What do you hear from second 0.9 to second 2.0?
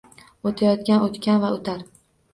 oʼtgan va oʼtar–